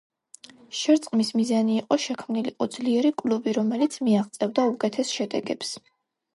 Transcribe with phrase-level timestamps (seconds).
[0.77, 5.79] შერწყმის მიზანი იყო შექმნილიყო ძლიერი კლუბი, რომელიც მიაღწევდა უკეთეს შედეგებს.